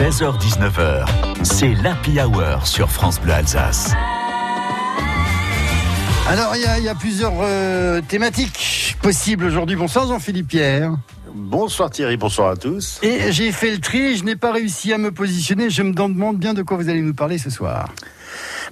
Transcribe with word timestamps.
16h-19h, 0.00 1.04
c'est 1.42 1.74
l'Happy 1.74 2.18
Hour 2.22 2.66
sur 2.66 2.88
France 2.88 3.20
Bleu 3.20 3.34
Alsace. 3.34 3.92
Alors, 6.26 6.56
il 6.56 6.62
y, 6.62 6.64
a- 6.64 6.78
il 6.78 6.84
y 6.84 6.88
a 6.88 6.94
plusieurs 6.94 7.34
euh, 7.42 8.00
thématiques 8.00 8.96
possibles 9.02 9.44
aujourd'hui. 9.44 9.76
Bonsoir 9.76 10.06
Jean-Philippe 10.06 10.48
Pierre. 10.48 10.92
Bonsoir 11.34 11.90
Thierry, 11.90 12.16
bonsoir 12.16 12.52
à 12.52 12.56
tous. 12.56 12.98
Et 13.02 13.30
j'ai 13.30 13.52
fait 13.52 13.72
le 13.72 13.78
tri, 13.78 14.16
je 14.16 14.24
n'ai 14.24 14.36
pas 14.36 14.52
réussi 14.52 14.90
à 14.94 14.96
me 14.96 15.10
positionner. 15.10 15.68
Je 15.68 15.82
me 15.82 15.92
demande 15.92 16.38
bien 16.38 16.54
de 16.54 16.62
quoi 16.62 16.78
vous 16.78 16.88
allez 16.88 17.02
nous 17.02 17.12
parler 17.12 17.36
ce 17.36 17.50
soir. 17.50 17.90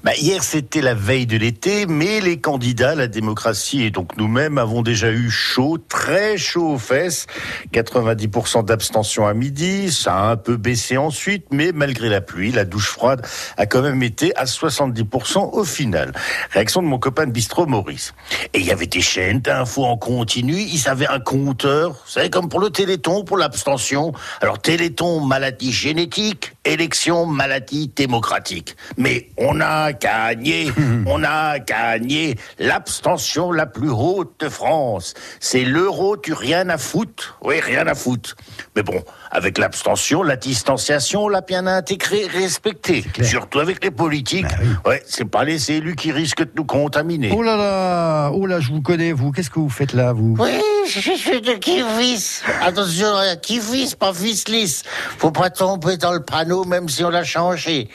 Bah, 0.05 0.13
hier 0.17 0.45
c'était 0.45 0.81
la 0.81 0.95
veille 0.95 1.27
de 1.27 1.37
l'été, 1.37 1.87
mais 1.87 2.21
les 2.21 2.41
candidats, 2.41 2.95
la 2.95 3.09
démocratie 3.09 3.83
et 3.83 3.91
donc 3.91 4.17
nous-mêmes 4.17 4.57
avons 4.57 4.83
déjà 4.83 5.11
eu 5.11 5.29
chaud, 5.29 5.77
très 5.89 6.37
chaud 6.37 6.75
aux 6.75 6.79
fesses. 6.79 7.27
90% 7.73 8.65
d'abstention 8.65 9.27
à 9.27 9.35
midi, 9.35 9.91
ça 9.91 10.15
a 10.15 10.31
un 10.31 10.37
peu 10.37 10.57
baissé 10.57 10.97
ensuite, 10.97 11.47
mais 11.51 11.73
malgré 11.73 12.09
la 12.09 12.21
pluie, 12.21 12.53
la 12.53 12.65
douche 12.65 12.91
froide 12.91 13.27
a 13.57 13.67
quand 13.67 13.83
même 13.83 14.03
été 14.05 14.35
à 14.37 14.45
70% 14.45 15.51
au 15.53 15.65
final. 15.65 16.13
Réaction 16.51 16.81
de 16.81 16.87
mon 16.87 17.01
copain 17.01 17.27
de 17.27 17.33
bistrot 17.33 17.67
Maurice. 17.67 18.15
Et 18.55 18.61
il 18.61 18.67
y 18.67 18.71
avait 18.71 18.87
des 18.87 19.01
chaînes 19.01 19.41
d'infos 19.41 19.85
en 19.85 19.97
continu, 19.97 20.55
ils 20.61 20.89
avaient 20.89 21.09
un 21.09 21.21
compteur, 21.21 21.91
vous 21.91 22.11
savez 22.11 22.31
comme 22.31 22.49
pour 22.49 22.61
le 22.61 22.71
Téléthon, 22.71 23.25
pour 23.25 23.37
l'abstention. 23.37 24.13
Alors 24.41 24.61
Téléthon, 24.61 25.21
maladie 25.21 25.73
génétique, 25.73 26.53
élection, 26.65 27.27
maladie 27.27 27.91
démocratique. 27.95 28.77
Mais 28.97 29.29
on 29.37 29.61
a 29.61 29.88
gagné, 29.93 30.71
on 31.07 31.23
a 31.25 31.59
gagné 31.59 32.37
l'abstention 32.59 33.53
la 33.53 33.67
plus 33.67 33.91
haute 33.91 34.33
de 34.41 34.49
France. 34.49 35.15
C'est 35.41 35.65
l'euro, 35.65 36.17
tu 36.17 36.33
rien 36.33 36.69
à 36.69 36.79
foutre. 36.79 37.39
Oui, 37.43 37.61
rien 37.61 37.87
à 37.87 37.95
foutre. 37.95 38.37
Mais 38.77 38.83
bon, 38.83 39.03
avec 39.31 39.59
l'abstention, 39.59 40.23
la 40.23 40.37
distanciation, 40.37 41.25
on 41.25 41.29
l'a 41.29 41.41
bien 41.41 41.67
intégré, 41.67 42.27
respecté. 42.27 43.05
Surtout 43.23 43.61
avec 43.61 43.83
les 43.85 43.91
politiques. 43.91 44.47
Ouais, 44.87 45.03
c'est 45.07 45.25
pas 45.25 45.45
les 45.45 45.73
élus 45.73 45.97
qui 45.97 46.13
risquent 46.13 46.45
de 46.45 46.53
nous 46.57 46.65
contaminer. 46.65 47.33
Oh 47.35 47.43
là 47.43 47.57
là, 47.57 48.31
oh 48.33 48.47
là, 48.47 48.61
je 48.61 48.71
vous 48.71 48.83
connais, 48.83 49.13
vous. 49.13 49.33
Qu'est-ce 49.33 49.51
que 49.51 49.59
vous 49.59 49.69
faites 49.69 49.93
là, 49.93 50.13
vous? 50.13 50.37
Oui, 50.39 50.61
je 50.87 51.13
suis 51.13 51.41
de 51.41 51.53
Kivis. 51.53 52.43
Attention, 52.63 53.15
Kivis, 53.43 53.95
pas 53.95 54.13
Fislis. 54.13 54.83
Faut 55.19 55.31
pas 55.31 55.51
tomber 55.51 55.97
dans 55.97 56.13
le 56.13 56.21
panneau, 56.21 56.65
même 56.65 56.89
si 56.89 57.05
on 57.05 57.11
l'a 57.11 57.25
changé. 57.25 57.89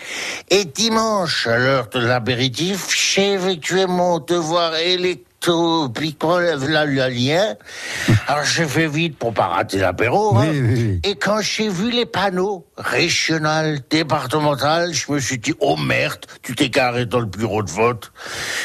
Et 0.50 0.66
dimanche, 0.66 1.48
à 1.48 1.58
l'heure 1.84 2.02
de 2.02 2.08
l'apéritif, 2.08 2.90
j'ai 2.96 3.34
effectué 3.34 3.86
mon 3.86 4.20
devoir 4.20 4.76
électoral. 4.76 5.33
Puis 5.94 6.16
quand 6.16 6.38
là, 6.38 6.86
le 6.86 7.08
lien, 7.10 7.56
alors 8.28 8.46
j'ai 8.46 8.66
fait 8.66 8.88
vite 8.88 9.18
pour 9.18 9.34
pas 9.34 9.48
rater 9.48 9.78
l'apéro. 9.78 10.38
hein. 10.38 10.48
Oui, 10.50 10.62
oui, 10.62 10.74
oui. 10.74 11.00
Et 11.04 11.16
quand 11.16 11.42
j'ai 11.42 11.70
vu 11.70 11.92
les 11.92 12.06
panneaux 12.06 12.66
régional, 12.78 13.80
départemental, 13.90 14.94
je 14.94 15.12
me 15.12 15.20
suis 15.20 15.38
dit 15.38 15.54
oh 15.60 15.76
merde, 15.76 16.26
tu 16.42 16.56
t'es 16.56 16.70
carré 16.70 17.06
dans 17.06 17.20
le 17.20 17.26
bureau 17.26 17.62
de 17.64 17.70
vote. 17.70 18.12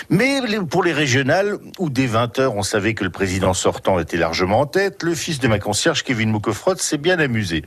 Mais 0.09 0.41
pour 0.71 0.83
les 0.83 0.93
régionales, 0.93 1.59
où 1.79 1.91
dès 1.91 2.07
20 2.07 2.39
heures 2.39 2.57
on 2.57 2.63
savait 2.63 2.95
que 2.95 3.05
le 3.05 3.11
président 3.11 3.55
sortant 3.55 3.99
était 3.99 4.17
largement 4.17 4.61
en 4.61 4.67
tête, 4.67 5.03
le 5.03 5.15
fils 5.15 5.41
de 5.41 5.49
ma 5.49 5.59
concierge 5.59 6.05
Kevin 6.05 6.31
Mokofrot 6.31 6.77
s'est 6.77 6.99
bien 6.99 7.19
amusé. 7.19 7.65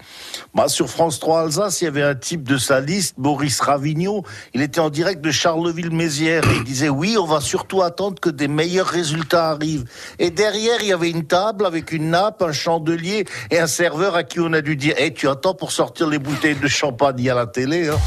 Bah, 0.53 0.67
sur 0.67 0.89
France 0.89 1.19
3 1.19 1.41
Alsace, 1.41 1.81
il 1.81 1.85
y 1.85 1.87
avait 1.87 2.03
un 2.03 2.15
type 2.15 2.43
de 2.43 2.57
sa 2.57 2.79
liste, 2.79 3.15
Boris 3.17 3.59
Ravigno. 3.59 4.23
Il 4.53 4.61
était 4.61 4.79
en 4.79 4.89
direct 4.89 5.21
de 5.21 5.31
Charleville-Mézières 5.31 6.43
et 6.45 6.55
il 6.57 6.63
disait 6.63 6.89
oui, 6.89 7.17
on 7.19 7.25
va 7.25 7.41
surtout 7.41 7.81
attendre 7.81 8.19
que 8.19 8.29
des 8.29 8.47
meilleurs 8.47 8.87
résultats 9.01 9.49
arrivent. 9.49 9.85
Et 10.19 10.29
derrière, 10.29 10.77
il 10.81 10.87
y 10.87 10.93
avait 10.93 11.09
une 11.09 11.25
table 11.25 11.65
avec 11.65 11.91
une 11.91 12.11
nappe, 12.11 12.41
un 12.41 12.51
chandelier 12.51 13.25
et 13.49 13.59
un 13.59 13.67
serveur 13.67 14.15
à 14.15 14.23
qui 14.23 14.39
on 14.39 14.53
a 14.53 14.61
dû 14.61 14.75
dire 14.75 14.95
Eh, 14.97 15.13
tu 15.13 15.27
attends 15.27 15.55
pour 15.55 15.71
sortir 15.71 16.07
les 16.07 16.19
bouteilles 16.19 16.55
de 16.55 16.67
champagne 16.67 17.29
à 17.29 17.35
la 17.35 17.47
télé 17.47 17.89
hein 17.89 17.97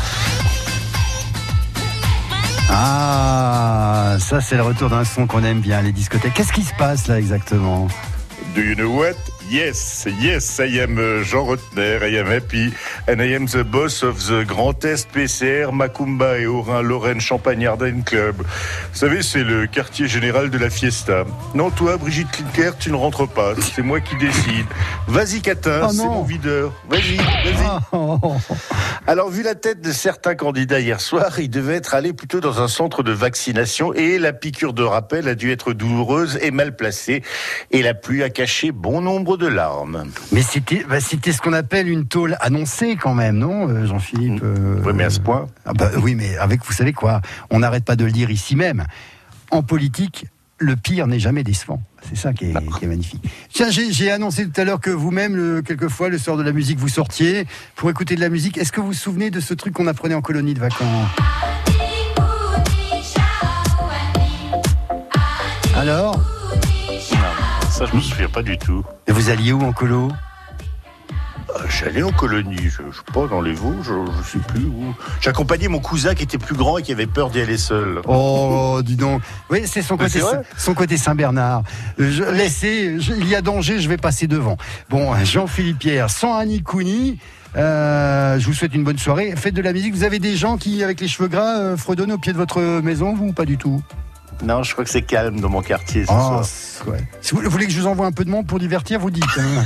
Ah, 2.70 4.16
ça 4.18 4.40
c'est 4.40 4.56
le 4.56 4.62
retour 4.62 4.88
d'un 4.90 5.04
son 5.04 5.26
qu'on 5.26 5.44
aime 5.44 5.60
bien, 5.60 5.82
les 5.82 5.92
discothèques. 5.92 6.34
Qu'est-ce 6.34 6.52
qui 6.52 6.62
se 6.62 6.74
passe 6.78 7.06
là 7.08 7.18
exactement? 7.18 7.88
Do 8.54 8.62
you 8.62 8.74
know 8.74 8.90
what? 8.90 9.14
Yes, 9.50 10.06
yes, 10.20 10.58
I 10.58 10.80
am 10.80 10.98
uh, 10.98 11.22
Jean 11.22 11.44
Rotner, 11.46 12.02
I 12.02 12.18
am 12.18 12.26
happy, 12.26 12.72
and 13.06 13.20
I 13.20 13.34
am 13.34 13.46
the 13.46 13.62
boss 13.62 14.02
of 14.02 14.26
the 14.26 14.42
Grand 14.46 14.82
Est 14.84 15.06
PCR 15.12 15.70
Macumba 15.70 16.38
et 16.38 16.46
Orin 16.46 16.80
Lorraine 16.82 17.20
Champagne 17.20 17.66
Ardenne 17.66 18.02
Club. 18.04 18.36
Vous 18.38 18.98
savez, 18.98 19.22
c'est 19.22 19.44
le 19.44 19.66
quartier 19.66 20.08
général 20.08 20.48
de 20.50 20.56
la 20.56 20.70
fiesta. 20.70 21.24
Non, 21.54 21.70
toi, 21.70 21.98
Brigitte 21.98 22.30
Klinker, 22.30 22.72
tu 22.78 22.90
ne 22.90 22.96
rentres 22.96 23.28
pas, 23.28 23.54
c'est 23.60 23.82
moi 23.82 24.00
qui 24.00 24.16
décide. 24.16 24.66
Vas-y, 25.08 25.42
Catin, 25.42 25.82
Oh 25.84 25.92
c'est 25.92 26.04
mon 26.04 26.22
videur. 26.22 26.72
Vas-y, 26.88 27.16
vas-y. 27.16 27.80
Oh. 27.92 28.18
Alors, 29.06 29.28
vu 29.28 29.42
la 29.42 29.54
tête 29.54 29.82
de 29.82 29.92
certains 29.92 30.34
candidats 30.34 30.80
hier 30.80 31.00
soir, 31.00 31.38
ils 31.38 31.50
devaient 31.50 31.76
être 31.76 31.94
allés 31.94 32.14
plutôt 32.14 32.40
dans 32.40 32.62
un 32.62 32.68
centre 32.68 33.02
de 33.02 33.12
vaccination 33.12 33.92
et 33.92 34.18
la 34.18 34.32
piqûre 34.32 34.72
de 34.72 34.82
rappel 34.82 35.28
a 35.28 35.34
dû 35.34 35.52
être 35.52 35.74
douloureuse 35.74 36.38
et 36.40 36.50
mal 36.50 36.74
placée. 36.74 37.22
Et 37.70 37.82
la 37.82 37.92
pluie 37.92 38.22
a 38.22 38.30
caché 38.30 38.72
bon 38.72 39.02
nombre 39.02 39.33
de 39.36 39.46
larmes. 39.46 40.04
Mais 40.32 40.42
c'était 40.42 40.84
bah, 40.88 41.00
c'était 41.00 41.32
ce 41.32 41.40
qu'on 41.40 41.52
appelle 41.52 41.88
une 41.88 42.06
tôle 42.06 42.36
annoncée 42.40 42.96
quand 42.96 43.14
même, 43.14 43.38
non, 43.38 43.68
euh, 43.68 43.86
Jean-Philippe 43.86 44.40
euh, 44.42 44.80
Oui, 44.84 44.92
mais 44.94 45.04
à 45.04 45.10
ce 45.10 45.20
point. 45.20 45.46
Ah 45.66 45.72
bah 45.72 45.90
oui, 46.02 46.14
mais 46.14 46.36
avec, 46.36 46.64
vous 46.64 46.72
savez 46.72 46.92
quoi, 46.92 47.20
on 47.50 47.60
n'arrête 47.60 47.84
pas 47.84 47.96
de 47.96 48.04
le 48.04 48.12
dire 48.12 48.30
ici 48.30 48.56
même. 48.56 48.84
En 49.50 49.62
politique, 49.62 50.26
le 50.58 50.76
pire 50.76 51.06
n'est 51.06 51.18
jamais 51.18 51.42
décevant. 51.44 51.82
C'est 52.08 52.16
ça 52.16 52.32
qui 52.32 52.46
est, 52.46 52.54
qui 52.78 52.84
est 52.84 52.88
magnifique. 52.88 53.22
Tiens, 53.52 53.70
j'ai 53.70 53.92
j'ai 53.92 54.10
annoncé 54.10 54.48
tout 54.48 54.60
à 54.60 54.64
l'heure 54.64 54.80
que 54.80 54.90
vous-même, 54.90 55.34
le- 55.36 55.62
quelquefois, 55.62 56.08
le 56.08 56.18
soir 56.18 56.36
de 56.36 56.42
la 56.42 56.52
musique, 56.52 56.78
vous 56.78 56.88
sortiez 56.88 57.46
pour 57.76 57.90
écouter 57.90 58.14
de 58.14 58.20
la 58.20 58.28
musique. 58.28 58.58
Est-ce 58.58 58.72
que 58.72 58.80
vous 58.80 58.88
vous 58.88 58.92
souvenez 58.92 59.30
de 59.30 59.40
ce 59.40 59.54
truc 59.54 59.74
qu'on 59.74 59.86
apprenait 59.86 60.14
en 60.14 60.22
colonie 60.22 60.54
de 60.54 60.60
vacances? 60.60 61.08
Alors 65.76 66.20
Ça, 67.76 67.86
je 67.90 67.96
me 67.96 68.00
souviens 68.00 68.28
pas 68.28 68.42
du 68.42 68.56
tout. 68.56 68.84
Et 69.08 69.12
Vous 69.12 69.30
alliez 69.30 69.52
où 69.52 69.60
en 69.62 69.72
colo? 69.72 70.08
Euh, 71.50 71.58
J'allais 71.68 72.02
en 72.04 72.12
colonie, 72.12 72.56
je, 72.68 72.82
je 72.90 72.96
sais 72.96 73.12
pas, 73.12 73.26
dans 73.26 73.40
les 73.40 73.52
Vosges, 73.52 73.84
je, 73.84 73.92
je 74.22 74.28
sais 74.30 74.38
plus 74.46 74.64
où. 74.64 74.94
J'accompagnais 75.20 75.66
mon 75.68 75.80
cousin 75.80 76.14
qui 76.14 76.22
était 76.22 76.38
plus 76.38 76.54
grand 76.54 76.78
et 76.78 76.82
qui 76.82 76.92
avait 76.92 77.06
peur 77.08 77.30
d'y 77.30 77.40
aller 77.40 77.58
seul. 77.58 78.00
Oh, 78.06 78.80
dis 78.84 78.94
donc. 78.96 79.22
Oui, 79.50 79.62
c'est 79.66 79.82
son 79.82 79.96
côté, 79.96 80.20
son 80.56 80.74
côté 80.74 80.96
Saint-Bernard. 80.96 81.62
Je, 81.98 82.22
laissez, 82.22 83.00
je- 83.00 83.12
il 83.12 83.26
y 83.28 83.34
a 83.34 83.42
danger, 83.42 83.80
je 83.80 83.88
vais 83.88 83.96
passer 83.96 84.26
devant. 84.28 84.56
Bon, 84.88 85.12
Jean-Philippe 85.24 85.80
Pierre, 85.80 86.10
sans 86.10 86.36
Annie 86.36 86.62
Couni, 86.62 87.18
euh, 87.56 88.38
je 88.38 88.46
vous 88.46 88.52
souhaite 88.54 88.74
une 88.74 88.84
bonne 88.84 88.98
soirée. 88.98 89.34
Faites 89.36 89.54
de 89.54 89.62
la 89.62 89.72
musique. 89.72 89.94
Vous 89.94 90.04
avez 90.04 90.20
des 90.20 90.36
gens 90.36 90.58
qui, 90.58 90.82
avec 90.84 91.00
les 91.00 91.08
cheveux 91.08 91.28
gras, 91.28 91.58
euh, 91.58 91.76
fredonnent 91.76 92.12
au 92.12 92.18
pied 92.18 92.32
de 92.32 92.38
votre 92.38 92.60
maison, 92.80 93.14
vous 93.14 93.26
ou 93.28 93.32
pas 93.32 93.44
du 93.44 93.58
tout? 93.58 93.82
Non, 94.42 94.62
je 94.62 94.72
crois 94.72 94.84
que 94.84 94.90
c'est 94.90 95.02
calme 95.02 95.40
dans 95.40 95.48
mon 95.48 95.62
quartier 95.62 96.04
ce 96.04 96.10
Oh, 96.12 96.42
soir. 96.42 96.88
ouais. 96.88 97.06
Si 97.20 97.34
vous, 97.34 97.40
vous 97.42 97.50
voulez 97.50 97.66
que 97.66 97.72
je 97.72 97.80
vous 97.80 97.86
envoie 97.86 98.06
un 98.06 98.12
peu 98.12 98.24
de 98.24 98.30
monde 98.30 98.46
pour 98.46 98.58
divertir, 98.58 98.98
vous 99.00 99.10
dites. 99.10 99.24
hein. 99.38 99.64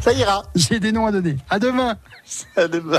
Ça 0.00 0.12
ira. 0.12 0.44
J'ai 0.54 0.78
des 0.80 0.92
noms 0.92 1.06
à 1.06 1.12
donner. 1.12 1.36
À 1.50 1.58
demain. 1.58 1.96
À 2.56 2.68
demain. 2.68 2.98